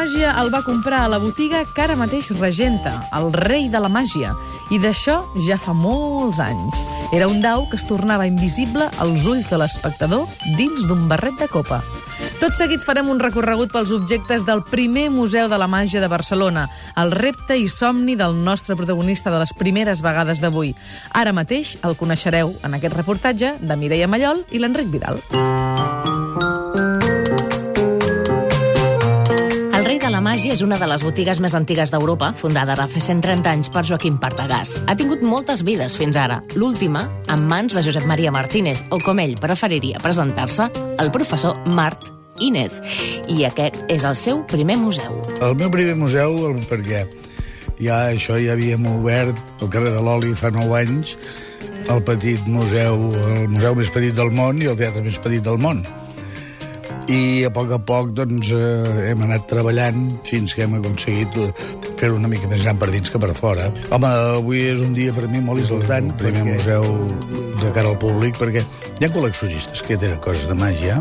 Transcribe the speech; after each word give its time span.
màgia 0.00 0.30
el 0.40 0.48
va 0.54 0.62
comprar 0.62 1.02
a 1.04 1.08
la 1.10 1.18
botiga 1.18 1.64
que 1.74 1.82
ara 1.82 1.96
mateix 1.98 2.30
regenta, 2.38 2.92
el 3.12 3.32
rei 3.32 3.68
de 3.68 3.80
la 3.82 3.88
màgia. 3.92 4.32
I 4.70 4.78
d'això 4.78 5.16
ja 5.46 5.58
fa 5.58 5.74
molts 5.76 6.38
anys. 6.40 6.78
Era 7.12 7.26
un 7.28 7.42
dau 7.42 7.66
que 7.68 7.76
es 7.76 7.84
tornava 7.88 8.26
invisible 8.26 8.86
als 9.02 9.26
ulls 9.26 9.50
de 9.50 9.58
l'espectador 9.58 10.28
dins 10.56 10.86
d'un 10.86 11.08
barret 11.10 11.36
de 11.42 11.48
copa. 11.52 11.82
Tot 12.40 12.54
seguit 12.56 12.84
farem 12.86 13.10
un 13.10 13.20
recorregut 13.20 13.72
pels 13.72 13.92
objectes 13.92 14.46
del 14.46 14.62
primer 14.62 15.10
Museu 15.10 15.50
de 15.50 15.58
la 15.58 15.68
Màgia 15.68 16.00
de 16.00 16.08
Barcelona, 16.08 16.68
el 16.96 17.10
repte 17.10 17.58
i 17.58 17.68
somni 17.68 18.16
del 18.16 18.38
nostre 18.44 18.76
protagonista 18.76 19.30
de 19.30 19.42
les 19.42 19.52
primeres 19.52 20.00
vegades 20.06 20.40
d'avui. 20.40 20.74
Ara 21.12 21.34
mateix 21.36 21.76
el 21.82 21.98
coneixereu 21.98 22.54
en 22.62 22.78
aquest 22.78 22.96
reportatge 22.96 23.56
de 23.60 23.76
Mireia 23.76 24.08
Mallol 24.08 24.46
i 24.50 24.62
l'Enric 24.62 24.90
Vidal. 24.94 25.20
El 25.30 25.79
Màgia 30.30 30.52
és 30.54 30.60
una 30.62 30.76
de 30.78 30.86
les 30.86 31.02
botigues 31.02 31.40
més 31.42 31.56
antigues 31.58 31.90
d'Europa, 31.90 32.28
fundada 32.38 32.76
ara 32.76 32.84
fa 32.86 33.00
130 33.02 33.48
anys 33.50 33.70
per 33.74 33.80
Joaquim 33.88 34.14
Partagàs. 34.22 34.76
Ha 34.86 34.94
tingut 34.94 35.24
moltes 35.26 35.64
vides 35.66 35.96
fins 35.98 36.14
ara, 36.14 36.36
l'última 36.54 37.00
en 37.34 37.48
mans 37.50 37.74
de 37.74 37.82
Josep 37.82 38.06
Maria 38.06 38.30
Martínez, 38.30 38.78
o 38.94 39.00
com 39.02 39.18
ell 39.18 39.34
preferiria 39.42 39.98
presentar-se, 39.98 40.68
el 41.02 41.10
professor 41.10 41.58
Mart 41.74 42.06
Inez. 42.38 42.76
I 43.26 43.42
aquest 43.48 43.80
és 43.90 44.06
el 44.06 44.14
seu 44.14 44.44
primer 44.46 44.78
museu. 44.78 45.18
El 45.42 45.56
meu 45.58 45.72
primer 45.74 45.96
museu, 45.98 46.36
el- 46.52 46.62
perquè 46.70 47.02
ja 47.82 47.98
això 48.14 48.38
ja 48.38 48.54
havíem 48.54 48.86
obert 48.86 49.34
al 49.60 49.68
carrer 49.68 49.90
de 49.90 50.00
l'Oli 50.00 50.36
fa 50.38 50.52
9 50.54 50.78
anys, 50.78 51.16
el 51.90 52.04
petit 52.06 52.46
museu, 52.46 53.10
el 53.34 53.48
museu 53.48 53.74
més 53.74 53.90
petit 53.90 54.14
del 54.14 54.30
món 54.30 54.62
i 54.62 54.70
el 54.70 54.78
teatre 54.78 55.02
més 55.02 55.18
petit 55.18 55.42
del 55.42 55.58
món. 55.58 55.82
I 57.10 57.42
a 57.42 57.50
poc 57.50 57.72
a 57.74 57.78
poc 57.82 58.12
doncs, 58.14 58.52
eh, 58.54 59.08
hem 59.10 59.22
anat 59.26 59.48
treballant 59.50 60.04
fins 60.28 60.52
que 60.54 60.62
hem 60.62 60.76
aconseguit 60.78 61.38
eh, 61.42 61.48
fer-ho 61.98 62.14
una 62.14 62.30
mica 62.30 62.46
més 62.50 62.62
gran 62.62 62.78
per 62.78 62.86
dins 62.92 63.10
que 63.10 63.18
per 63.18 63.32
fora. 63.34 63.66
Home, 63.90 64.10
avui 64.36 64.62
és 64.70 64.82
un 64.84 64.94
dia 64.94 65.14
per 65.16 65.26
mi 65.32 65.40
molt 65.42 65.72
el 65.74 66.12
primer 66.20 66.44
museu 66.46 66.86
de 67.58 67.72
cara 67.74 67.90
al 67.90 67.98
públic, 67.98 68.38
perquè 68.38 68.62
hi 68.62 69.06
ha 69.06 69.10
col·leccionistes 69.10 69.82
que 69.86 69.98
tenen 69.98 70.22
coses 70.22 70.46
de 70.46 70.54
màgia, 70.54 71.00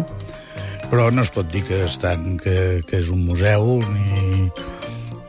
però 0.89 1.11
no 1.13 1.21
es 1.21 1.29
pot 1.29 1.51
dir 1.53 1.61
que, 1.67 1.83
estan, 1.85 2.39
que, 2.41 2.81
que 2.89 2.97
és 3.03 3.11
un 3.13 3.21
museu 3.29 3.77
ni, 3.93 4.49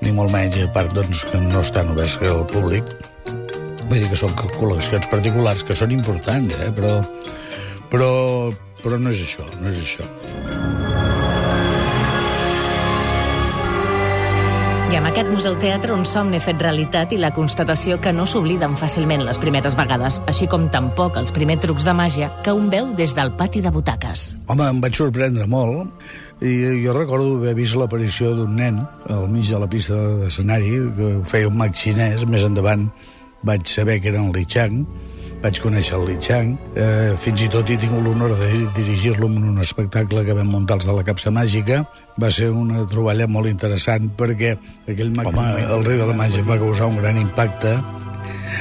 ni 0.01 0.15
molt 0.17 0.33
menys, 0.33 0.63
a 0.65 0.73
part 0.73 0.97
doncs, 0.97 1.27
que 1.29 1.43
no 1.45 1.61
estan 1.61 1.93
oberts 1.93 2.17
al 2.25 2.47
públic. 2.49 2.89
Vull 3.91 4.01
dir 4.01 4.09
que 4.09 4.17
són 4.17 4.33
col·leccions 4.57 5.13
particulars 5.13 5.67
que 5.67 5.77
són 5.77 5.93
importants, 5.93 6.57
eh? 6.57 6.73
però, 6.73 7.03
però, 7.91 8.11
però 8.83 8.99
no 8.99 9.11
és 9.13 9.25
això, 9.27 9.47
no 9.61 9.69
és 9.71 9.83
això. 9.83 10.07
I 14.91 14.97
amb 14.99 15.07
aquest 15.07 15.29
Museu 15.31 15.55
Teatre 15.63 15.95
un 15.95 16.01
somni 16.03 16.41
fet 16.43 16.59
realitat 16.59 17.13
i 17.15 17.19
la 17.21 17.29
constatació 17.31 18.01
que 18.03 18.11
no 18.11 18.25
s'obliden 18.27 18.73
fàcilment 18.75 19.23
les 19.23 19.39
primeres 19.39 19.77
vegades, 19.79 20.17
així 20.27 20.49
com 20.51 20.65
tampoc 20.75 21.15
els 21.21 21.31
primers 21.31 21.63
trucs 21.63 21.87
de 21.87 21.95
màgia 21.95 22.31
que 22.43 22.51
un 22.51 22.67
veu 22.73 22.89
des 22.99 23.15
del 23.15 23.31
pati 23.39 23.63
de 23.63 23.71
butaques. 23.71 24.33
Home, 24.51 24.67
em 24.67 24.81
vaig 24.83 24.99
sorprendre 24.99 25.47
molt 25.47 26.43
i 26.43 26.83
jo 26.83 26.97
recordo 26.97 27.37
haver 27.37 27.55
vist 27.55 27.79
l'aparició 27.79 28.33
d'un 28.35 28.59
nen 28.59 28.83
al 29.07 29.29
mig 29.31 29.47
de 29.47 29.63
la 29.63 29.71
pista 29.71 29.95
d'escenari 30.25 30.75
que 30.99 31.13
feia 31.23 31.53
un 31.53 31.63
mag 31.63 31.77
xinès. 31.77 32.27
Més 32.27 32.43
endavant 32.49 32.89
vaig 33.47 33.71
saber 33.71 34.01
que 34.03 34.11
era 34.11 34.19
el 34.25 34.35
Li 34.35 34.43
Chang, 34.43 34.83
vaig 35.41 35.61
conèixer 35.65 35.97
el 35.97 36.07
Li 36.09 36.17
Chang. 36.21 36.53
Eh, 36.77 37.17
fins 37.21 37.45
i 37.47 37.49
tot 37.53 37.71
he 37.71 37.79
tingut 37.81 38.05
l'honor 38.05 38.35
de 38.39 38.51
dirigir-lo 38.77 39.29
en 39.31 39.49
un 39.55 39.63
espectacle 39.65 40.25
que 40.27 40.37
vam 40.37 40.53
muntar 40.53 40.79
els 40.79 40.89
de 40.89 40.97
la 40.97 41.05
Capsa 41.07 41.33
Màgica. 41.33 41.81
Va 42.21 42.31
ser 42.35 42.51
una 42.53 42.85
troballa 42.91 43.27
molt 43.27 43.49
interessant 43.49 44.11
perquè 44.19 44.55
aquell 44.89 45.13
Home, 45.25 45.49
el 45.65 45.85
rei 45.87 46.01
de 46.01 46.09
la 46.11 46.17
màgia 46.17 46.45
va 46.47 46.61
causar 46.61 46.91
un 46.93 47.01
gran 47.01 47.19
impacte. 47.21 47.79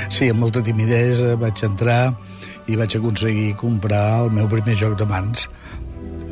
Sí, 0.10 0.30
amb 0.30 0.46
molta 0.46 0.64
timidesa 0.64 1.36
vaig 1.40 1.64
entrar 1.68 2.02
i 2.70 2.78
vaig 2.80 2.96
aconseguir 2.96 3.56
comprar 3.58 4.24
el 4.24 4.36
meu 4.38 4.48
primer 4.48 4.76
joc 4.78 4.96
de 5.00 5.08
mans 5.10 5.50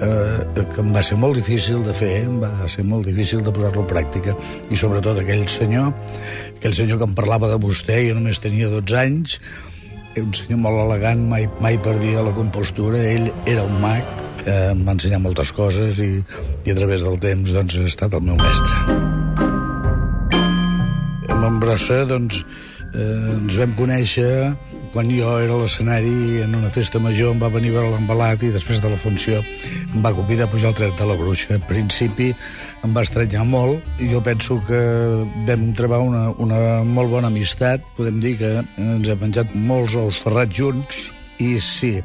eh, 0.01 0.63
que 0.73 0.81
em 0.83 0.91
va 0.93 1.03
ser 1.03 1.17
molt 1.19 1.37
difícil 1.37 1.81
de 1.85 1.93
fer, 1.97 2.11
em 2.25 2.37
va 2.41 2.51
ser 2.71 2.85
molt 2.87 3.07
difícil 3.09 3.43
de 3.45 3.53
posar-lo 3.53 3.83
en 3.83 3.89
pràctica. 3.89 4.35
I 4.69 4.77
sobretot 4.79 5.21
aquell 5.21 5.47
senyor, 5.51 5.91
aquell 6.57 6.77
senyor 6.77 7.01
que 7.01 7.09
em 7.09 7.15
parlava 7.17 7.49
de 7.51 7.59
vostè, 7.61 8.03
jo 8.07 8.17
només 8.17 8.41
tenia 8.43 8.69
12 8.73 8.99
anys, 9.01 9.39
un 10.23 10.33
senyor 10.35 10.59
molt 10.63 10.79
elegant, 10.85 11.25
mai, 11.29 11.47
mai 11.63 11.77
perdia 11.81 12.23
la 12.25 12.33
compostura, 12.35 13.01
ell 13.01 13.29
era 13.45 13.65
un 13.67 13.77
mag, 13.83 14.15
que 14.41 14.55
em 14.71 14.83
va 14.87 14.95
ensenyar 14.95 15.19
moltes 15.23 15.51
coses 15.57 15.99
i, 16.03 16.11
i 16.65 16.71
a 16.71 16.77
través 16.77 17.03
del 17.03 17.19
temps 17.23 17.51
doncs, 17.55 17.77
ha 17.81 17.89
estat 17.91 18.15
el 18.17 18.23
meu 18.29 18.37
mestre. 18.39 18.97
Amb 21.27 21.43
en 21.49 21.59
Brossa, 21.63 22.03
doncs, 22.09 22.43
eh, 22.93 23.33
ens 23.33 23.57
vam 23.59 23.73
conèixer 23.77 24.31
quan 24.93 25.09
jo 25.11 25.33
era 25.43 25.53
a 25.53 25.59
l'escenari 25.61 26.41
en 26.43 26.55
una 26.57 26.69
festa 26.73 26.99
major, 26.99 27.33
em 27.33 27.41
va 27.41 27.51
venir 27.53 27.73
a 27.73 27.79
veure 27.79 27.91
l'embalat 27.93 28.43
i 28.47 28.53
després 28.53 28.79
de 28.81 28.89
la 28.89 28.99
funció 29.01 29.41
em 29.41 30.01
va 30.03 30.13
convidar 30.15 30.47
a 30.47 30.51
pujar 30.51 30.71
al 30.71 30.77
tret 30.79 30.95
de 30.97 31.07
la 31.09 31.17
bruixa. 31.19 31.57
En 31.57 31.65
principi 31.69 32.31
em 32.85 32.95
va 32.95 33.03
estranyar 33.05 33.43
molt 33.47 34.01
i 34.01 34.09
jo 34.11 34.21
penso 34.23 34.59
que 34.67 34.81
vam 35.47 35.69
trobar 35.77 36.01
una, 36.05 36.27
una 36.43 36.83
molt 36.87 37.11
bona 37.13 37.31
amistat. 37.31 37.83
Podem 37.97 38.21
dir 38.23 38.37
que 38.41 38.53
ens 38.61 39.09
hem 39.09 39.23
menjat 39.25 39.53
molts 39.55 39.97
ous 39.99 40.19
ferrats 40.23 40.57
junts 40.57 41.07
i 41.43 41.57
sí, 41.61 41.97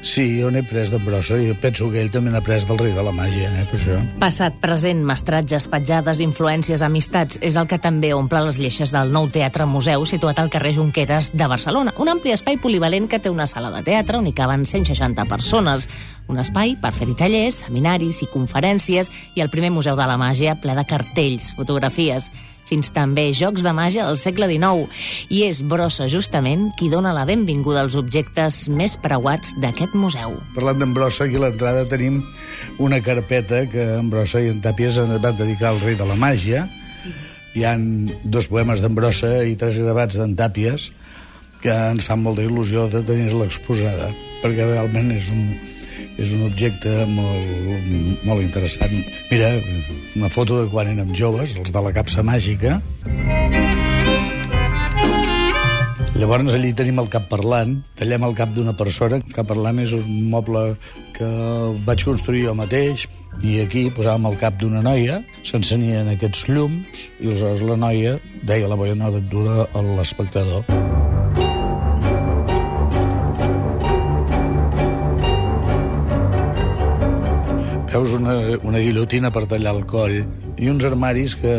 Sí, 0.00 0.40
jo 0.40 0.48
n'he 0.48 0.62
pres 0.64 0.88
de 0.88 0.96
brossa 1.02 1.36
i 1.36 1.52
penso 1.60 1.90
que 1.92 2.00
ell 2.00 2.08
també 2.12 2.32
n'ha 2.32 2.40
pres 2.40 2.64
del 2.64 2.78
rei 2.80 2.94
de 2.96 3.02
la 3.04 3.12
màgia, 3.12 3.50
eh, 3.52 3.66
per 3.68 3.76
això. 3.76 3.98
Passat, 4.22 4.56
present, 4.62 5.02
mestratges, 5.04 5.66
petjades, 5.68 6.22
influències, 6.24 6.80
amistats, 6.80 7.36
és 7.44 7.58
el 7.60 7.68
que 7.68 7.78
també 7.78 8.14
omple 8.16 8.40
les 8.46 8.58
lleixes 8.58 8.94
del 8.96 9.12
nou 9.12 9.28
Teatre 9.28 9.66
Museu 9.68 10.06
situat 10.08 10.40
al 10.40 10.48
carrer 10.48 10.72
Junqueras 10.78 11.30
de 11.36 11.46
Barcelona. 11.46 11.92
Un 11.98 12.08
ampli 12.08 12.32
espai 12.32 12.56
polivalent 12.56 13.08
que 13.08 13.20
té 13.20 13.28
una 13.28 13.46
sala 13.46 13.70
de 13.76 13.84
teatre 13.84 14.16
on 14.16 14.26
hi 14.26 14.32
caben 14.32 14.64
160 14.64 15.26
persones. 15.28 15.88
Un 16.28 16.40
espai 16.40 16.78
per 16.80 16.94
fer-hi 16.96 17.14
tallers, 17.14 17.66
seminaris 17.66 18.22
i 18.24 18.30
conferències 18.32 19.12
i 19.36 19.44
el 19.44 19.50
primer 19.50 19.70
Museu 19.70 19.96
de 20.00 20.06
la 20.08 20.16
Màgia 20.16 20.56
ple 20.56 20.78
de 20.78 20.86
cartells, 20.88 21.52
fotografies 21.58 22.30
fins 22.70 22.92
també 22.94 23.28
jocs 23.36 23.64
de 23.66 23.72
màgia 23.76 24.06
del 24.06 24.18
segle 24.22 24.48
XIX. 24.50 24.86
I 25.34 25.42
és 25.48 25.62
Brossa, 25.66 26.06
justament, 26.10 26.68
qui 26.78 26.90
dona 26.92 27.14
la 27.16 27.26
benvinguda 27.28 27.82
als 27.84 27.96
objectes 27.98 28.62
més 28.70 28.96
preuats 29.02 29.54
d'aquest 29.62 29.96
museu. 29.98 30.36
Parlant 30.54 30.80
d'en 30.80 30.94
Brossa, 30.96 31.26
aquí 31.26 31.40
a 31.40 31.44
l'entrada 31.46 31.86
tenim 31.90 32.22
una 32.78 33.00
carpeta 33.04 33.64
que 33.70 33.86
en 33.98 34.10
Brossa 34.12 34.42
i 34.44 34.52
en 34.52 34.62
Tàpies 34.64 35.00
ens 35.02 35.18
van 35.20 35.36
dedicar 35.38 35.72
al 35.74 35.82
rei 35.82 35.98
de 35.98 36.06
la 36.06 36.18
màgia. 36.18 36.66
Hi 37.58 37.66
han 37.66 37.84
dos 38.22 38.46
poemes 38.46 38.80
d'en 38.82 38.94
Brossa 38.94 39.40
i 39.44 39.56
tres 39.58 39.80
gravats 39.82 40.18
d'en 40.18 40.36
Tàpies 40.38 40.90
que 41.60 41.74
ens 41.74 42.06
fan 42.08 42.22
molta 42.24 42.44
il·lusió 42.46 42.86
de 42.88 43.02
tenir-la 43.04 43.44
exposada, 43.50 44.08
perquè 44.40 44.64
realment 44.64 45.10
és 45.12 45.28
un, 45.34 45.42
és 46.20 46.34
un 46.36 46.44
objecte 46.46 46.92
molt, 47.08 48.24
molt 48.28 48.44
interessant. 48.44 48.92
Mira, 49.30 49.54
una 50.18 50.30
foto 50.32 50.60
de 50.60 50.68
quan 50.72 50.90
érem 50.92 51.14
joves, 51.16 51.56
els 51.56 51.72
de 51.72 51.84
la 51.86 51.92
capsa 51.96 52.24
màgica. 52.26 52.80
Llavors 56.20 56.52
allí 56.52 56.74
tenim 56.76 56.98
el 57.00 57.08
cap 57.08 57.30
parlant, 57.30 57.78
tallem 57.96 58.26
el 58.26 58.34
cap 58.36 58.50
d'una 58.52 58.74
persona. 58.76 59.22
El 59.22 59.32
cap 59.32 59.48
parlant 59.48 59.80
és 59.80 59.94
un 59.96 60.28
moble 60.28 60.74
que 61.16 61.30
vaig 61.86 62.04
construir 62.04 62.44
jo 62.50 62.54
mateix 62.58 63.06
i 63.40 63.56
aquí 63.62 63.86
posàvem 63.94 64.28
el 64.28 64.36
cap 64.42 64.60
d'una 64.60 64.84
noia, 64.84 65.22
s'encenien 65.46 66.12
aquests 66.12 66.44
llums 66.50 67.08
i 67.22 67.30
aleshores 67.30 67.64
la 67.64 67.80
noia 67.80 68.18
deia 68.44 68.68
la 68.68 68.76
bona 68.76 69.08
aventura 69.08 69.64
a 69.72 69.86
l'espectador. 69.94 70.89
Veus 77.90 78.12
una, 78.14 78.36
una 78.62 78.78
guillotina 78.78 79.32
per 79.34 79.48
tallar 79.50 79.72
el 79.74 79.82
coll 79.90 80.20
i 80.60 80.68
uns 80.70 80.84
armaris 80.86 81.34
que, 81.40 81.54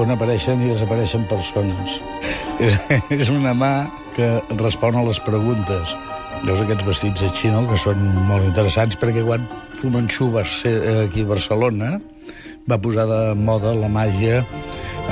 on 0.00 0.14
apareixen 0.14 0.62
i 0.64 0.70
desapareixen 0.72 1.26
persones. 1.28 1.98
És, 2.64 2.78
és 3.12 3.30
una 3.34 3.52
mà 3.58 3.74
que 4.14 4.28
respon 4.60 4.96
a 4.96 5.02
les 5.04 5.18
preguntes. 5.26 5.92
Veus 6.44 6.62
aquests 6.62 6.86
vestits 6.86 7.24
de 7.24 7.30
xino 7.36 7.64
que 7.68 7.76
són 7.80 8.00
molt 8.28 8.46
interessants 8.46 8.96
perquè 9.00 9.24
quan 9.26 9.44
Fu 9.74 9.90
Manchu 9.92 10.30
va 10.32 10.44
ser 10.48 10.76
aquí 11.04 11.24
a 11.24 11.32
Barcelona 11.34 11.96
va 12.70 12.80
posar 12.80 13.08
de 13.10 13.20
moda 13.36 13.74
la 13.76 13.90
màgia 13.92 14.40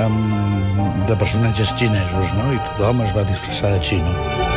amb, 0.01 0.81
de 1.09 1.19
personatges 1.19 1.75
xinesos, 1.77 2.33
no? 2.39 2.49
I 2.53 2.65
tothom 2.71 3.05
es 3.05 3.15
va 3.17 3.27
disfressar 3.29 3.75
de 3.75 3.85
xino. 3.91 4.52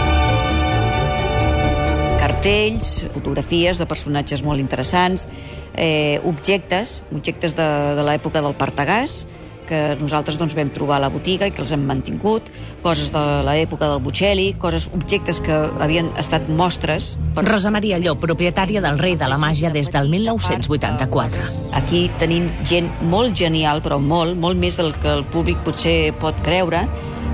Cartells, 2.37 3.05
fotografies 3.15 3.79
de 3.79 3.87
personatges 3.87 4.43
molt 4.45 4.61
interessants, 4.61 5.27
eh, 5.75 6.21
objectes, 6.25 7.01
objectes 7.13 7.57
de, 7.57 7.67
de 7.97 8.05
l'època 8.05 8.43
del 8.43 8.55
Partagàs, 8.55 9.25
que 9.67 9.97
nosaltres 9.99 10.37
doncs, 10.39 10.55
vam 10.55 10.69
trobar 10.71 11.01
a 11.01 11.03
la 11.03 11.09
botiga 11.11 11.49
i 11.49 11.51
que 11.51 11.59
els 11.65 11.73
hem 11.75 11.83
mantingut, 11.89 12.47
coses 12.85 13.11
de 13.11 13.23
l'època 13.43 13.89
del 13.91 13.99
Bocelli, 14.05 14.53
coses, 14.63 14.87
objectes 14.95 15.41
que 15.43 15.57
havien 15.83 16.13
estat 16.21 16.47
mostres. 16.47 17.17
Per... 17.35 17.43
Rosa 17.49 17.73
Maria 17.75 17.99
Llop, 17.99 18.21
propietària 18.23 18.85
del 18.85 19.01
Rei 19.03 19.17
de 19.19 19.27
la 19.27 19.41
Màgia 19.43 19.73
des 19.75 19.91
del 19.91 20.07
1984. 20.13 21.51
Aquí 21.75 22.07
tenim 22.21 22.47
gent 22.63 22.93
molt 23.11 23.35
genial, 23.35 23.83
però 23.83 23.99
molt, 23.99 24.39
molt 24.39 24.61
més 24.61 24.79
del 24.79 24.95
que 25.03 25.11
el 25.19 25.27
públic 25.35 25.59
potser 25.67 26.15
pot 26.23 26.39
creure, 26.47 26.85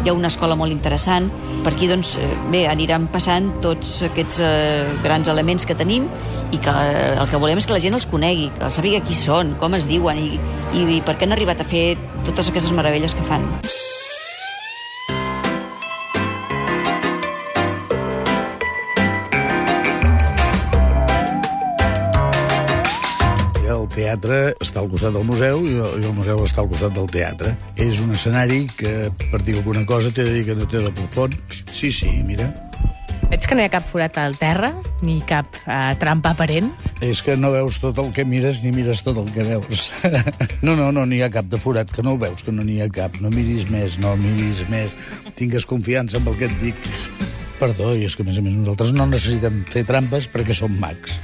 hi 0.03 0.11
ha 0.11 0.15
una 0.17 0.31
escola 0.33 0.57
molt 0.59 0.75
interessant. 0.75 1.31
Per 1.63 1.73
aquí, 1.73 1.87
doncs, 1.91 2.17
eh, 2.19 2.29
bé, 2.51 2.65
aniran 2.71 3.07
passant 3.13 3.53
tots 3.63 4.01
aquests 4.09 4.41
eh, 4.43 4.99
grans 5.05 5.31
elements 5.31 5.67
que 5.69 5.79
tenim 5.79 6.09
i 6.51 6.59
que 6.59 6.75
eh, 6.75 7.15
el 7.15 7.31
que 7.31 7.41
volem 7.43 7.63
és 7.63 7.69
que 7.69 7.77
la 7.77 7.83
gent 7.83 7.95
els 7.99 8.09
conegui, 8.11 8.51
que 8.59 8.71
sàpiga 8.75 9.03
qui 9.07 9.15
són, 9.19 9.57
com 9.63 9.79
es 9.79 9.87
diuen 9.87 10.19
i, 10.19 10.31
i, 10.75 10.87
i 10.99 11.01
per 11.07 11.17
què 11.17 11.29
han 11.29 11.39
arribat 11.39 11.63
a 11.63 11.69
fer 11.69 11.93
totes 12.27 12.51
aquestes 12.51 12.75
meravelles 12.75 13.15
que 13.15 13.27
fan. 13.31 13.47
Teatre 24.03 24.41
està 24.63 24.83
al 24.83 24.91
costat 24.91 25.15
del 25.15 25.27
museu 25.29 25.63
i 25.69 25.79
el 25.79 26.13
museu 26.17 26.43
està 26.43 26.63
al 26.65 26.71
costat 26.73 26.95
del 26.97 27.09
teatre. 27.13 27.55
És 27.81 28.03
un 28.03 28.13
escenari 28.17 28.65
que, 28.79 29.13
per 29.31 29.43
dir 29.47 29.59
alguna 29.61 29.87
cosa, 29.87 30.11
t'he 30.11 30.27
de 30.27 30.37
dir 30.39 30.45
que 30.51 30.59
no 30.59 30.69
té 30.69 30.83
de 30.83 31.09
fons. 31.15 31.65
Sí, 31.71 31.93
sí, 31.95 32.11
mira. 32.27 32.51
Veig 33.33 33.47
que 33.49 33.57
no 33.57 33.63
hi 33.63 33.65
ha 33.65 33.73
cap 33.73 33.87
forat 33.89 34.19
al 34.21 34.35
terra, 34.37 34.75
ni 35.01 35.15
cap 35.25 35.47
uh, 35.63 35.95
trampa 35.97 36.35
aparent. 36.35 36.69
És 37.01 37.23
que 37.25 37.33
no 37.39 37.49
veus 37.55 37.79
tot 37.81 37.97
el 38.03 38.11
que 38.13 38.27
mires, 38.29 38.61
ni 38.61 38.75
mires 38.77 39.01
tot 39.07 39.17
el 39.23 39.31
que 39.33 39.47
veus. 39.47 39.87
no, 40.67 40.75
no, 40.77 40.91
no 40.93 41.07
n'hi 41.09 41.23
ha 41.25 41.31
cap 41.33 41.49
de 41.49 41.61
forat, 41.63 41.89
que 41.89 42.05
no 42.05 42.13
el 42.17 42.21
veus, 42.27 42.45
que 42.45 42.53
no 42.53 42.67
n'hi 42.67 42.83
ha 42.85 42.91
cap. 42.93 43.17
No 43.25 43.33
miris 43.33 43.71
més, 43.73 43.97
no 44.03 44.13
miris 44.21 44.61
més. 44.73 44.93
Tingues 45.39 45.65
confiança 45.71 46.21
en 46.21 46.29
el 46.29 46.37
que 46.41 46.51
et 46.51 46.59
dic. 46.61 46.89
Perdó, 47.63 47.95
i 47.97 48.05
és 48.05 48.19
que, 48.19 48.27
a 48.27 48.29
més 48.29 48.43
a 48.43 48.45
més, 48.45 48.59
nosaltres 48.59 48.93
no 48.99 49.09
necessitem 49.09 49.63
fer 49.73 49.87
trampes 49.89 50.29
perquè 50.29 50.59
som 50.59 50.77
mags. 50.83 51.17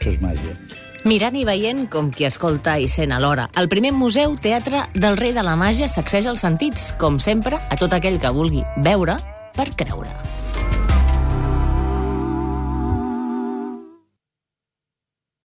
Això 0.00 0.10
és 0.10 0.18
màgia. 0.24 0.58
Mirant 1.04 1.34
i 1.36 1.42
veient 1.44 1.82
com 1.92 2.06
qui 2.08 2.24
escolta 2.24 2.78
i 2.80 2.86
sent 2.88 3.12
alhora. 3.12 3.50
El 3.60 3.68
primer 3.68 3.90
museu 3.92 4.38
teatre 4.40 4.86
del 4.94 5.18
rei 5.20 5.34
de 5.36 5.44
la 5.44 5.52
màgia 5.60 5.84
sacseja 5.92 6.32
els 6.32 6.40
sentits, 6.40 6.94
com 6.96 7.20
sempre, 7.20 7.60
a 7.60 7.76
tot 7.76 7.92
aquell 7.92 8.16
que 8.22 8.32
vulgui 8.32 8.64
veure 8.88 9.18
per 9.52 9.68
creure. 9.76 10.14